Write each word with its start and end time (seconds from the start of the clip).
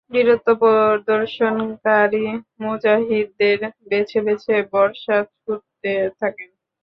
বীরত্ব 0.11 0.47
প্রদর্শনকারী 0.61 2.25
মুজাহিদদের 2.61 3.59
বেছে 3.89 4.19
বেছে 4.25 4.55
বর্শা 4.73 5.17
ছুড়তে 5.35 5.91
থাকেন। 6.19 6.49